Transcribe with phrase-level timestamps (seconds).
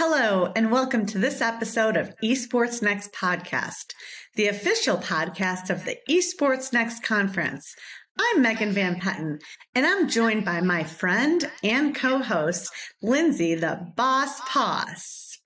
[0.00, 3.94] Hello, and welcome to this episode of Esports Next Podcast,
[4.36, 7.74] the official podcast of the Esports Next Conference.
[8.16, 9.40] I'm Megan Van Petten,
[9.74, 12.70] and I'm joined by my friend and co host,
[13.02, 15.40] Lindsay the Boss Poss.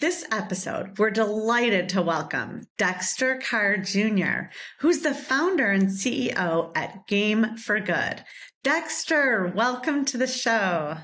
[0.00, 4.50] This episode, we're delighted to welcome Dexter Carr Jr.,
[4.80, 8.22] who's the founder and CEO at Gaming 4 Good.
[8.62, 10.98] Dexter, welcome to the show.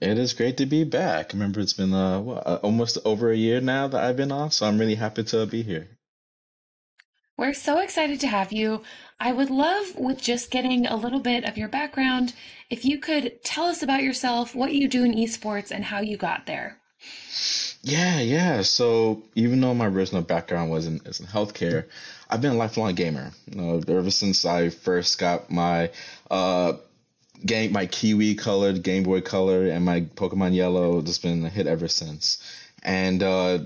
[0.00, 1.32] It is great to be back.
[1.32, 4.52] Remember, it's been uh, what, uh, almost over a year now that I've been off,
[4.52, 5.88] so I'm really happy to be here.
[7.36, 8.82] We're so excited to have you.
[9.20, 12.32] I would love, with just getting a little bit of your background,
[12.70, 16.16] if you could tell us about yourself, what you do in esports, and how you
[16.16, 16.78] got there.
[17.82, 18.62] Yeah, yeah.
[18.62, 21.86] So even though my original background was in, is in healthcare,
[22.28, 23.30] I've been a lifelong gamer.
[23.46, 25.90] You know, ever since I first got my
[26.30, 26.74] uh,
[27.44, 31.66] game my Kiwi colored Game Boy Color and my Pokemon Yellow just been a hit
[31.66, 32.42] ever since.
[32.82, 33.60] And uh,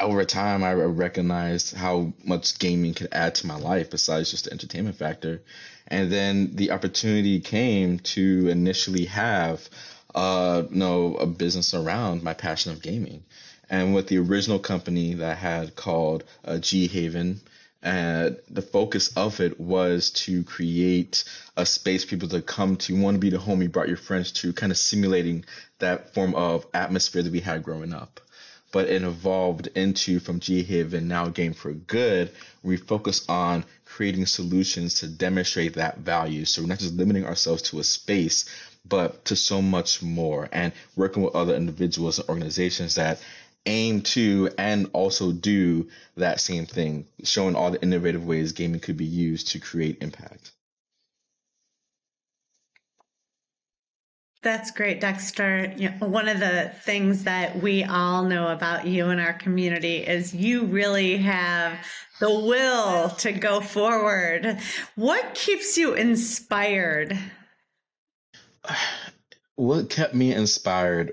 [0.00, 4.52] over time, I recognized how much gaming could add to my life besides just the
[4.52, 5.42] entertainment factor.
[5.88, 9.68] And then the opportunity came to initially have,
[10.14, 13.24] uh, you know, a business around my passion of gaming.
[13.68, 17.40] And with the original company that I had called uh, G Haven,
[17.82, 21.24] and the focus of it was to create
[21.56, 24.32] a space people to come to want to be the home you brought your friends
[24.32, 25.44] to kind of simulating
[25.78, 28.20] that form of atmosphere that we had growing up
[28.72, 32.30] but it evolved into from G Haven now Gaming 4 Good.
[32.62, 36.44] We focus on creating solutions to demonstrate that value.
[36.44, 38.44] So we're not just limiting ourselves to a space,
[38.88, 43.20] but to so much more and working with other individuals and organizations that
[43.66, 48.96] aim to and also do that same thing, showing all the innovative ways gaming could
[48.96, 50.52] be used to create impact.
[54.42, 55.74] That's great, Dexter.
[55.76, 59.98] You know, one of the things that we all know about you in our community
[59.98, 61.78] is you really have
[62.20, 64.58] the will to go forward.
[64.94, 67.18] What keeps you inspired?
[69.56, 71.12] What kept me inspired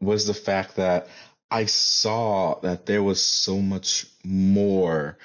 [0.00, 1.06] was the fact that
[1.50, 5.16] I saw that there was so much more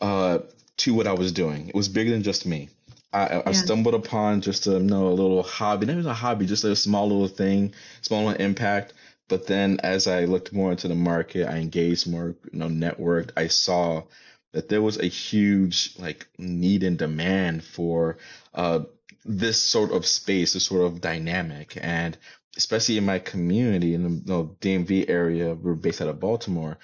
[0.00, 0.40] uh,
[0.78, 1.68] to what I was doing.
[1.68, 2.68] It was bigger than just me.
[3.12, 3.42] I, yeah.
[3.46, 5.86] I stumbled upon just a you know, a little hobby.
[5.86, 8.94] Not even a hobby, just a small little thing, small little impact.
[9.28, 13.30] But then as I looked more into the market, I engaged more, you know, networked.
[13.36, 14.04] I saw
[14.52, 18.18] that there was a huge like need and demand for
[18.54, 18.80] uh,
[19.24, 21.78] this sort of space, this sort of dynamic.
[21.80, 22.16] And
[22.56, 26.78] especially in my community in the you know, DMV area, we're based out of Baltimore,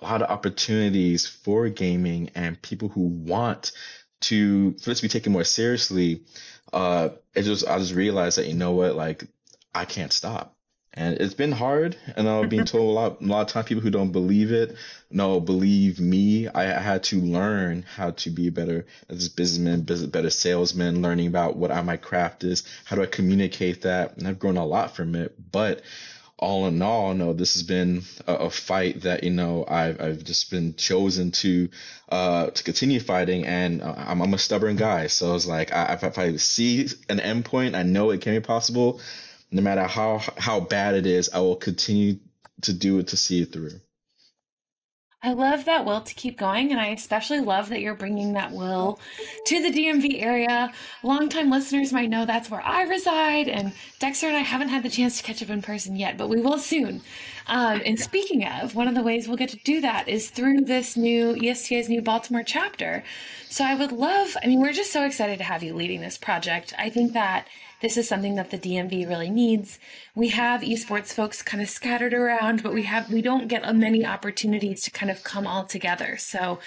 [0.00, 3.72] a lot of opportunities for gaming and people who want
[4.22, 6.24] to for this to be taken more seriously.
[6.72, 9.24] Uh, it just I just realized that you know what, like
[9.74, 10.56] I can't stop
[10.94, 13.82] and it's been hard and i'm being told a lot a lot of times people
[13.82, 14.76] who don't believe it
[15.10, 19.82] no believe me i, had to learn how to be a better as a businessman
[20.10, 24.16] better salesman learning about what I, my craft is how do i communicate that?
[24.16, 25.82] And i've grown a lot from it but
[26.40, 30.24] all in all, no, this has been a, a, fight that you know I've I've
[30.24, 31.68] just been chosen to
[32.08, 36.16] uh to continue fighting, and I'm I'm a stubborn guy, so it's like I, if
[36.16, 39.02] I see an endpoint, I know it can be possible
[39.50, 42.18] no matter how how bad it is, I will continue
[42.62, 43.80] to do it to see it through.
[45.22, 48.52] I love that will to keep going, and I especially love that you're bringing that
[48.52, 48.98] will
[49.46, 50.72] to the DMV area.
[51.02, 54.88] Longtime listeners might know that's where I reside, and Dexter and I haven't had the
[54.88, 57.02] chance to catch up in person yet, but we will soon.
[57.46, 60.62] Um, and speaking of, one of the ways we'll get to do that is through
[60.62, 63.04] this new ESTA's new Baltimore chapter.
[63.48, 66.18] So I would love, I mean, we're just so excited to have you leading this
[66.18, 66.72] project.
[66.78, 67.46] I think that
[67.80, 69.78] this is something that the DMV really needs.
[70.14, 74.04] We have esports folks kind of scattered around, but we have we don't get many
[74.04, 76.16] opportunities to kind of come all together.
[76.18, 76.58] So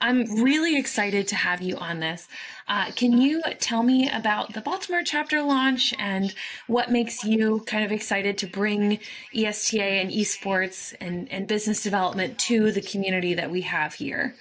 [0.00, 2.26] I'm really excited to have you on this.
[2.68, 6.34] Uh, can you tell me about the Baltimore chapter launch and
[6.66, 8.98] what makes you kind of excited to bring
[9.34, 14.34] ESTA and esports and, and business development to the community that we have here?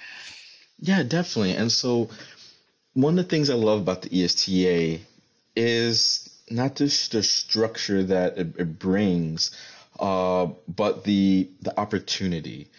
[0.80, 1.54] Yeah, definitely.
[1.54, 2.10] And so
[2.94, 5.00] one of the things I love about the ESTA
[5.56, 9.52] is not just the structure that it, it brings,
[10.00, 12.70] uh, but the the opportunity.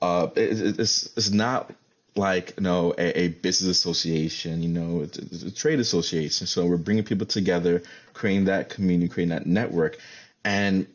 [0.00, 1.72] Uh, it, it's it's not
[2.14, 4.62] like you know a, a business association.
[4.62, 6.46] You know, it's, a trade association.
[6.46, 7.82] So we're bringing people together,
[8.14, 9.98] creating that community, creating that network,
[10.44, 10.86] and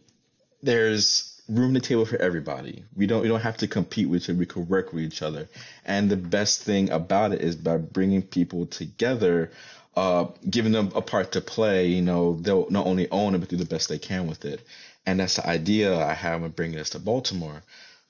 [0.62, 2.84] there's room to table for everybody.
[2.96, 4.40] We don't we don't have to compete with each other.
[4.40, 5.48] We can work with each other.
[5.86, 9.52] And the best thing about it is by bringing people together
[9.98, 13.50] uh, giving them a part to play, you know, they'll not only own it, but
[13.50, 14.62] do the best they can with it.
[15.08, 17.64] And that's the idea I have in bringing this to Baltimore.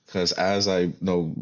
[0.05, 1.33] Because as I you know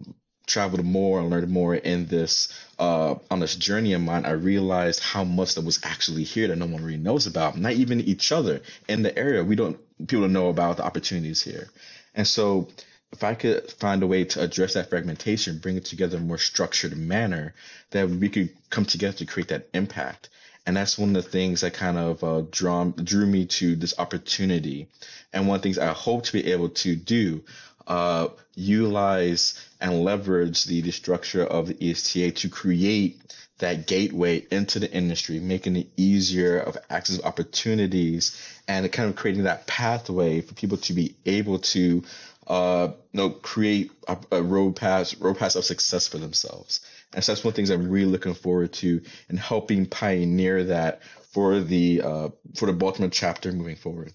[0.45, 4.99] traveled more and learned more in this uh, on this journey of mine, I realized
[4.99, 7.57] how much that was actually here that no one really knows about.
[7.57, 9.43] Not even each other in the area.
[9.43, 11.67] We don't people don't know about the opportunities here.
[12.13, 12.67] And so
[13.11, 16.25] if I could find a way to address that fragmentation, bring it together in a
[16.25, 17.53] more structured manner,
[17.91, 20.29] that we could come together to create that impact.
[20.65, 23.97] And that's one of the things that kind of uh, draw, drew me to this
[23.99, 24.89] opportunity.
[25.31, 27.43] And one of the things I hope to be able to do
[27.87, 33.21] uh, utilize and leverage the, the structure of the ESTA to create
[33.59, 39.43] that gateway into the industry, making it easier of access opportunities and kind of creating
[39.43, 42.03] that pathway for people to be able to
[42.47, 46.81] uh, you know, create a, a road path, road path of success for themselves.
[47.13, 50.65] And so that's one of the things I'm really looking forward to and helping pioneer
[50.65, 51.01] that
[51.31, 54.13] for the uh, for the Baltimore chapter moving forward.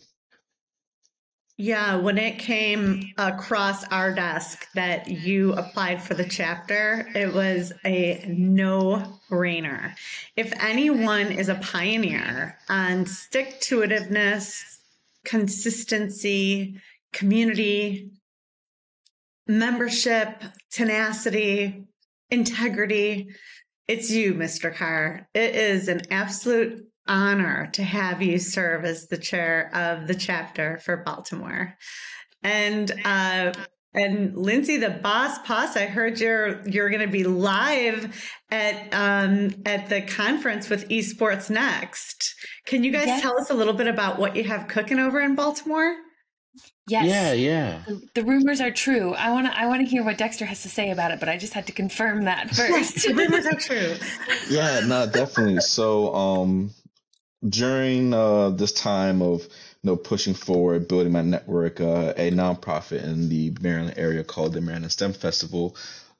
[1.62, 7.70] Yeah, when it came across our desk that you applied for the chapter, it was
[7.84, 9.92] a no brainer.
[10.36, 14.78] If anyone is a pioneer on stick to itiveness,
[15.26, 16.80] consistency,
[17.12, 18.10] community,
[19.46, 21.84] membership, tenacity,
[22.30, 23.28] integrity,
[23.86, 24.74] it's you, Mr.
[24.74, 25.28] Carr.
[25.34, 30.78] It is an absolute honor to have you serve as the chair of the chapter
[30.78, 31.76] for Baltimore.
[32.42, 33.52] And uh,
[33.92, 39.50] and Lindsay, the boss Poss, I heard you're you're going to be live at um,
[39.66, 42.34] at the conference with Esports Next.
[42.66, 43.20] Can you guys yes.
[43.20, 45.96] tell us a little bit about what you have cooking over in Baltimore?
[46.88, 47.06] Yes.
[47.06, 47.82] Yeah, yeah.
[47.86, 49.14] The, the rumors are true.
[49.14, 51.28] I want to I want to hear what Dexter has to say about it, but
[51.28, 53.06] I just had to confirm that first.
[53.06, 53.96] the rumors are true.
[54.48, 55.60] Yeah, no, definitely.
[55.60, 56.70] So, um
[57.48, 59.48] during uh, this time of you
[59.84, 64.60] know pushing forward, building my network, uh, a nonprofit in the Maryland area called the
[64.60, 65.76] Maryland STEM Festival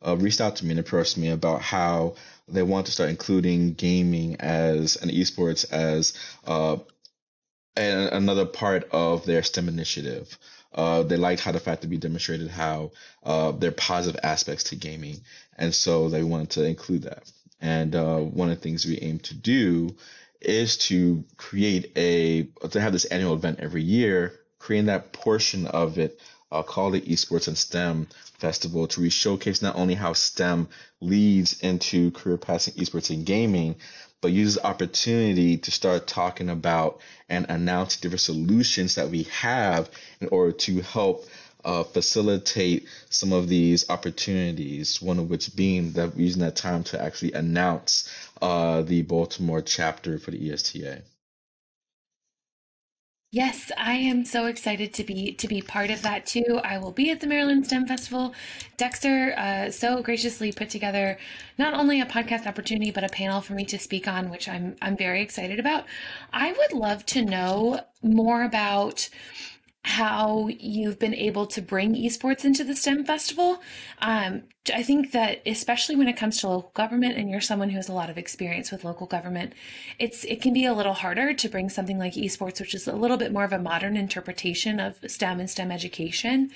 [0.07, 2.15] uh, reached out to me and approached me about how
[2.49, 6.15] they want to start including gaming as an esports as
[6.47, 6.77] uh,
[7.77, 10.37] an, another part of their STEM initiative.
[10.73, 12.93] Uh, they liked how the fact that we demonstrated how
[13.25, 15.21] uh, there are positive aspects to gaming,
[15.59, 17.31] and so they wanted to include that.
[17.61, 19.95] And uh, one of the things we aim to do
[20.41, 25.99] is to create a to have this annual event every year, creating that portion of
[25.99, 26.21] it
[26.53, 28.09] uh, called the Esports and STEM
[28.39, 30.69] Festival to re showcase not only how STEM
[31.01, 33.77] leads into career passing esports and gaming,
[34.21, 39.91] but uses opportunity to start talking about and announce different solutions that we have
[40.21, 41.27] in order to help
[41.65, 45.01] uh, facilitate some of these opportunities.
[45.01, 48.09] One of which being that we're using that time to actually announce
[48.43, 51.03] uh, the Baltimore chapter for the ESTA.
[53.33, 56.61] Yes, I am so excited to be to be part of that too.
[56.65, 58.35] I will be at the Maryland STEM Festival.
[58.77, 61.17] Dexter uh, so graciously put together
[61.57, 64.75] not only a podcast opportunity but a panel for me to speak on, which I'm
[64.83, 65.85] I'm very excited about.
[66.33, 69.09] I would love to know more about
[69.83, 73.63] how you've been able to bring esports into the STEM festival.
[74.01, 74.43] Um,
[74.75, 77.89] I think that especially when it comes to local government, and you're someone who has
[77.89, 79.55] a lot of experience with local government,
[79.99, 82.95] it's it can be a little harder to bring something like esports, which is a
[82.95, 86.51] little bit more of a modern interpretation of STEM and STEM education,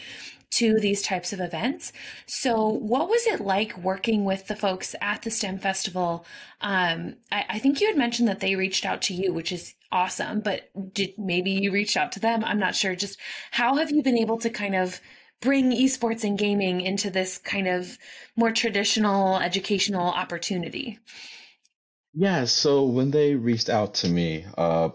[0.57, 1.93] to these types of events.
[2.27, 6.25] So, what was it like working with the folks at the STEM Festival?
[6.61, 9.75] Um, I, I, think you had mentioned that they reached out to you, which is
[9.91, 12.45] awesome, but did maybe you reached out to them?
[12.45, 12.95] I'm not sure.
[12.95, 13.19] Just
[13.51, 15.01] how have you been able to kind of
[15.41, 17.99] bring esports and gaming into this kind of
[18.37, 20.99] more traditional educational opportunity?
[22.15, 24.91] Yeah, so when they reached out to me, uh,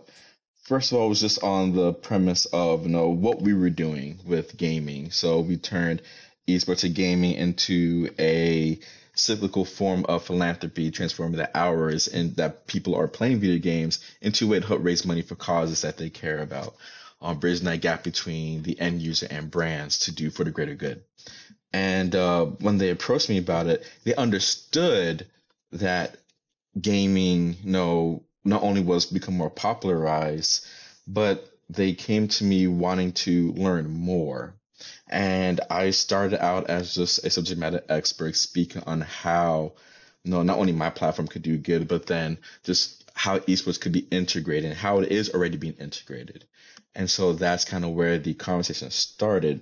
[0.69, 3.71] first of all, it was just on the premise of you know what we were
[3.71, 5.09] doing with gaming.
[5.09, 6.03] So we turned
[6.47, 8.79] esports and gaming into a
[9.15, 14.45] cyclical form of philanthropy, transforming the hours and that people are playing video games into
[14.45, 16.75] a way to help raise money for causes that they care about.
[17.21, 20.75] Um, bridging that gap between the end user and brands to do for the greater
[20.75, 21.03] good.
[21.73, 25.25] And uh, when they approached me about it, they understood
[25.73, 26.15] that
[26.79, 30.65] gaming, you know, not only was become more popularized,
[31.07, 34.55] but they came to me wanting to learn more.
[35.07, 39.73] And I started out as just a subject matter expert speaking on how,
[40.23, 43.91] you know, not only my platform could do good, but then just how esports could
[43.91, 46.45] be integrated and how it is already being integrated.
[46.95, 49.61] And so that's kind of where the conversation started.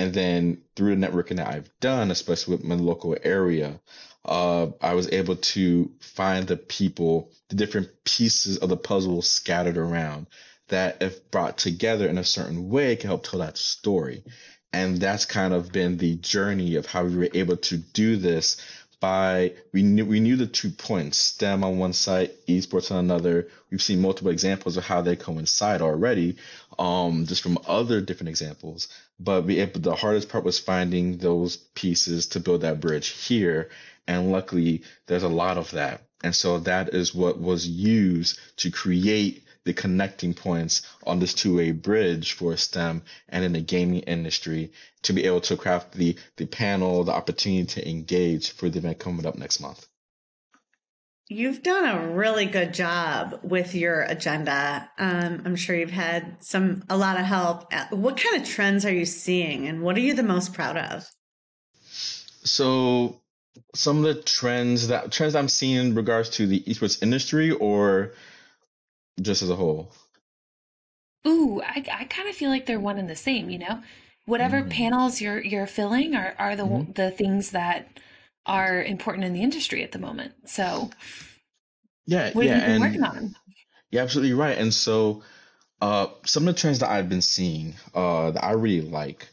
[0.00, 3.78] And then through the networking that I've done, especially with my local area,
[4.24, 9.76] uh, I was able to find the people, the different pieces of the puzzle scattered
[9.76, 10.26] around
[10.68, 14.24] that, if brought together in a certain way, can help tell that story.
[14.72, 18.56] And that's kind of been the journey of how we were able to do this
[19.00, 23.48] by we knew we knew the two points STEM on one side, esports on another.
[23.70, 26.36] We've seen multiple examples of how they coincide already,
[26.78, 28.88] um, just from other different examples.
[29.18, 33.70] But we the hardest part was finding those pieces to build that bridge here,
[34.06, 36.02] and luckily there's a lot of that.
[36.22, 41.72] And so that is what was used to create the connecting points on this two-way
[41.72, 46.46] bridge for STEM and in the gaming industry to be able to craft the the
[46.46, 49.86] panel, the opportunity to engage for the event coming up next month.
[51.32, 54.90] You've done a really good job with your agenda.
[54.98, 57.72] Um, I'm sure you've had some a lot of help.
[57.92, 61.08] What kind of trends are you seeing, and what are you the most proud of?
[62.42, 63.20] So,
[63.76, 68.12] some of the trends that trends I'm seeing in regards to the esports industry, or
[69.20, 69.92] just as a whole?
[71.26, 73.82] Ooh, I, I kind of feel like they're one and the same, you know?
[74.26, 74.70] Whatever mm.
[74.70, 76.92] panels you're you're filling are, are the mm-hmm.
[76.92, 77.88] the things that
[78.46, 80.32] are important in the industry at the moment.
[80.46, 80.90] So
[82.06, 83.34] Yeah, what yeah, have you been working on?
[83.90, 84.56] You're absolutely right.
[84.56, 85.22] And so
[85.80, 89.28] uh some of the trends that I've been seeing uh that I really like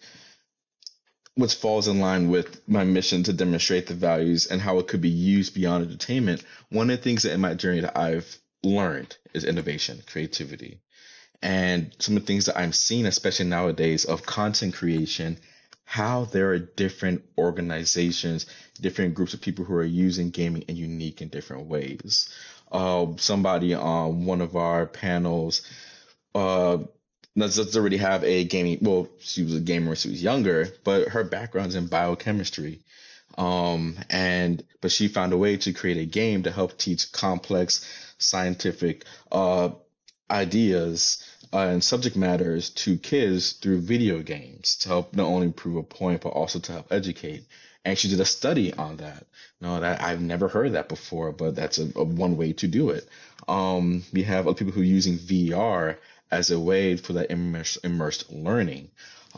[1.35, 5.01] which falls in line with my mission to demonstrate the values and how it could
[5.01, 6.43] be used beyond entertainment.
[6.69, 10.79] One of the things that in my journey that I've learned is innovation, creativity.
[11.41, 15.37] And some of the things that I'm seeing, especially nowadays, of content creation,
[15.83, 18.45] how there are different organizations,
[18.81, 22.29] different groups of people who are using gaming in unique and different ways.
[22.71, 25.61] Uh, somebody on one of our panels
[26.35, 26.77] uh,
[27.37, 28.79] doesn't already have a gaming.
[28.81, 32.81] Well, she was a gamer when she was younger, but her background's in biochemistry.
[33.37, 37.85] Um, and but she found a way to create a game to help teach complex
[38.17, 39.69] scientific uh,
[40.29, 45.77] ideas uh, and subject matters to kids through video games to help not only prove
[45.77, 47.45] a point but also to help educate.
[47.85, 49.25] And she did a study on that.
[49.61, 52.89] No, that I've never heard that before, but that's a, a one way to do
[52.89, 53.07] it.
[53.47, 55.97] Um, we have other people who are using VR
[56.29, 58.89] as a way for that immersed, immersed learning.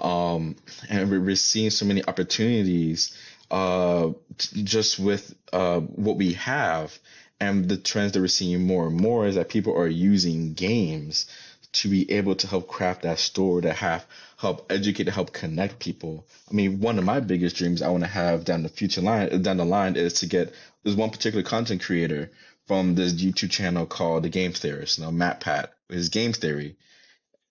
[0.01, 0.55] Um,
[0.89, 3.15] and we're seeing so many opportunities
[3.51, 6.97] uh, just with uh, what we have
[7.39, 11.25] and the trends that we're seeing more and more is that people are using games
[11.71, 14.05] to be able to help craft that story, to have
[14.37, 16.25] help educate, to help connect people.
[16.49, 19.41] I mean, one of my biggest dreams I want to have down the future line,
[19.41, 20.53] down the line, is to get
[20.83, 22.31] there's one particular content creator
[22.65, 26.75] from this YouTube channel called The Game Theorist, you MatPat his game theory.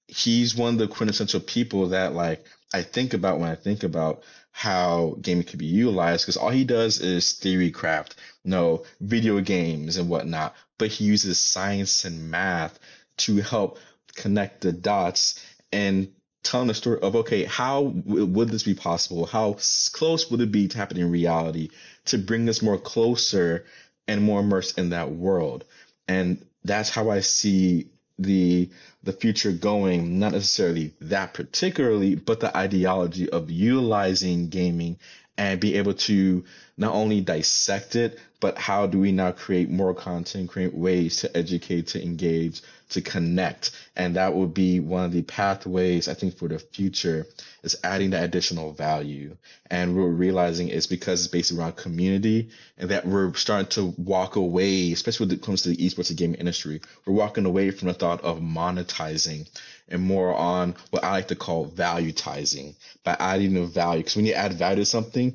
[0.06, 4.22] He's one of the quintessential people that like I think about when I think about
[4.58, 9.40] how gaming could be utilized because all he does is theory craft, you know, video
[9.40, 12.76] games and whatnot, but he uses science and math
[13.18, 13.78] to help
[14.16, 15.40] connect the dots
[15.72, 16.12] and
[16.42, 19.26] telling the story of okay, how w- would this be possible?
[19.26, 19.56] How
[19.92, 21.68] close would it be to happen in reality
[22.06, 23.64] to bring us more closer
[24.08, 25.66] and more immersed in that world?
[26.08, 28.68] And that's how I see the
[29.02, 34.98] the future going, not necessarily that particularly, but the ideology of utilizing gaming
[35.36, 36.44] and be able to
[36.78, 41.36] not only dissect it, but how do we now create more content, create ways to
[41.36, 43.72] educate, to engage, to connect.
[43.96, 47.26] And that would be one of the pathways I think for the future
[47.62, 49.36] is adding that additional value.
[49.70, 54.36] And we're realizing it's because it's based around community and that we're starting to walk
[54.36, 57.88] away, especially when it comes to the esports and gaming industry, we're walking away from
[57.88, 59.48] the thought of monetizing
[59.88, 64.00] and more on what I like to call valuetizing by adding the value.
[64.00, 65.34] Because when you add value to something,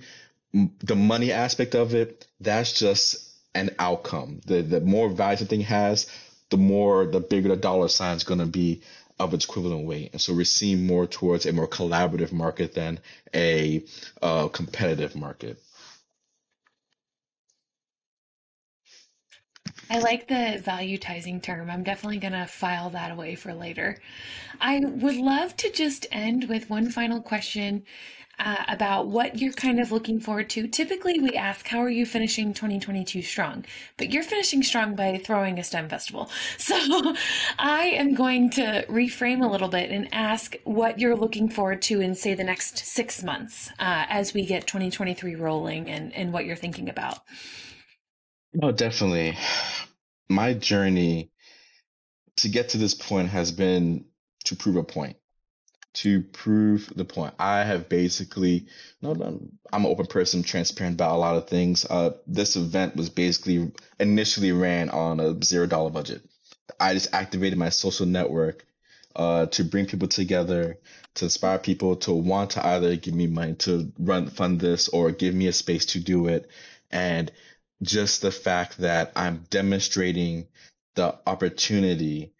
[0.53, 4.41] the money aspect of it, that's just an outcome.
[4.45, 6.07] The the more value something has,
[6.49, 8.81] the more the bigger the dollar sign is going to be
[9.19, 10.11] of its equivalent weight.
[10.11, 12.99] And so we're seeing more towards a more collaborative market than
[13.33, 13.83] a
[14.21, 15.61] uh, competitive market.
[19.89, 21.69] I like the valuetizing term.
[21.69, 23.99] I'm definitely going to file that away for later.
[24.59, 27.83] I would love to just end with one final question
[28.39, 30.67] uh, about what you're kind of looking forward to.
[30.67, 33.65] Typically, we ask, How are you finishing 2022 strong?
[33.97, 36.29] But you're finishing strong by throwing a STEM festival.
[36.57, 37.13] So
[37.59, 41.99] I am going to reframe a little bit and ask what you're looking forward to
[41.99, 46.45] in, say, the next six months uh, as we get 2023 rolling and, and what
[46.45, 47.19] you're thinking about.
[48.61, 49.37] Oh, definitely.
[50.29, 51.31] My journey
[52.37, 54.05] to get to this point has been
[54.45, 55.17] to prove a point.
[55.93, 57.33] To prove the point.
[57.37, 58.67] I have basically,
[59.01, 61.85] no, I'm an open person, transparent about a lot of things.
[61.85, 66.23] Uh, this event was basically initially ran on a zero dollar budget.
[66.79, 68.65] I just activated my social network
[69.15, 70.79] uh, to bring people together,
[71.15, 75.11] to inspire people to want to either give me money to run fund this or
[75.11, 76.49] give me a space to do it.
[76.91, 77.31] And
[77.83, 80.47] just the fact that I'm demonstrating
[80.95, 82.33] the opportunity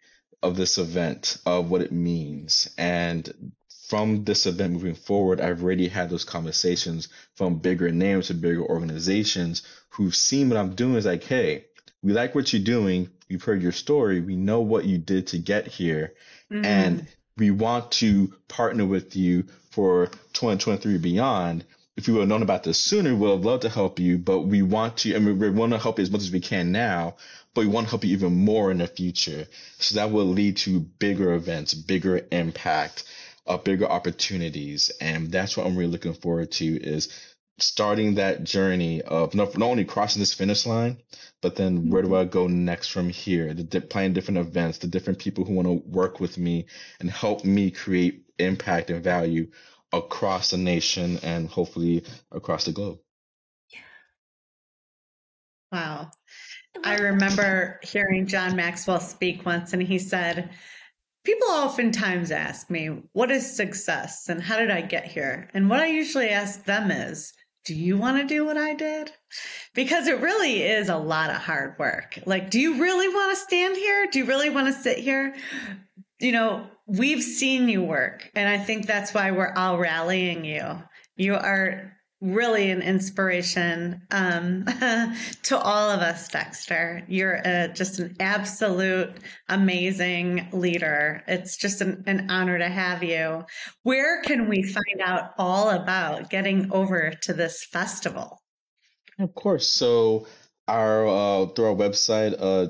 [0.44, 2.68] of this event, of what it means.
[2.78, 3.52] And
[3.88, 8.64] from this event moving forward, I've already had those conversations from bigger names to bigger
[8.64, 11.66] organizations who've seen what I'm doing is like, hey,
[12.02, 13.08] we like what you're doing.
[13.30, 14.20] We've heard your story.
[14.20, 16.14] We know what you did to get here.
[16.52, 16.64] Mm-hmm.
[16.64, 21.64] And we want to partner with you for 2023 beyond.
[21.96, 24.40] If we would have known about this sooner, we'd have loved to help you, but
[24.40, 26.72] we want to, I mean, we want to help you as much as we can
[26.72, 27.16] now,
[27.54, 29.46] but we want to help you even more in the future.
[29.78, 33.04] So that will lead to bigger events, bigger impact,
[33.46, 34.90] uh, bigger opportunities.
[35.00, 37.08] And that's what I'm really looking forward to is
[37.58, 40.98] starting that journey of not, not only crossing this finish line,
[41.40, 42.16] but then where do mm-hmm.
[42.16, 43.54] I go next from here?
[43.54, 46.66] The playing different events, the different people who want to work with me
[46.98, 49.48] and help me create impact and value
[49.96, 52.98] across the nation and hopefully across the globe.
[55.72, 56.10] Wow.
[56.84, 60.50] I remember hearing John Maxwell speak once, and he said,
[61.24, 65.48] People oftentimes ask me, What is success and how did I get here?
[65.54, 67.32] And what I usually ask them is,
[67.64, 69.12] Do you want to do what I did?
[69.74, 72.18] Because it really is a lot of hard work.
[72.26, 74.06] Like, do you really want to stand here?
[74.10, 75.34] Do you really want to sit here?
[76.20, 80.82] You know, we've seen you work, and I think that's why we're all rallying you.
[81.16, 84.64] You are really an inspiration um,
[85.42, 87.04] to all of us, Dexter.
[87.06, 89.10] You're a, just an absolute
[89.48, 91.22] amazing leader.
[91.28, 93.44] It's just an, an, honor to have you.
[93.82, 98.40] Where can we find out all about getting over to this festival?
[99.18, 99.68] Of course.
[99.68, 100.26] So
[100.66, 102.68] our uh, through our website, uh,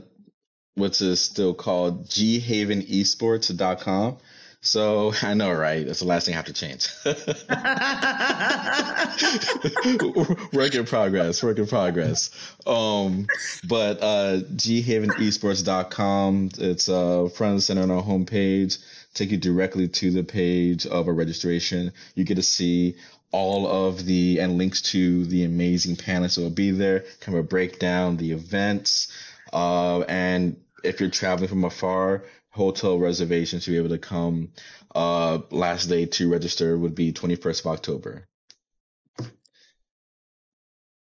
[0.75, 4.19] which is still called ghavenesports.com.
[4.65, 5.87] So I know, right?
[5.87, 6.89] That's the last thing I have to change.
[10.55, 12.31] work in progress, work in progress.
[12.67, 13.27] Um,
[13.69, 18.83] but uh, ghavenesports.com, it's uh, front and center on our homepage.
[19.13, 21.93] Take you directly to the page of a registration.
[22.15, 22.97] You get to see
[23.33, 27.45] all of the and links to the amazing panelists that will be there, kind of
[27.45, 29.13] a breakdown the events.
[29.53, 34.51] Uh, and if you're traveling from afar, hotel reservations to be able to come.
[34.95, 38.29] Uh, last day to register would be 21st of October.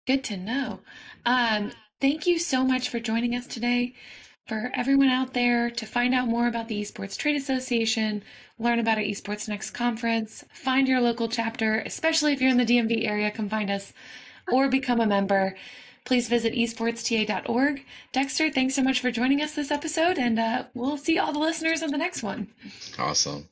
[0.06, 0.80] Good to know.
[1.26, 3.94] Um, thank you so much for joining us today.
[4.48, 8.22] For everyone out there to find out more about the Esports Trade Association,
[8.58, 12.64] learn about our Esports Next conference, find your local chapter, especially if you're in the
[12.64, 13.92] DMV area, come find us,
[14.50, 15.54] or become a member
[16.08, 17.84] please visit esportsta.org.
[18.12, 21.38] Dexter, thanks so much for joining us this episode, and uh, we'll see all the
[21.38, 22.48] listeners on the next one.
[22.98, 23.46] Awesome.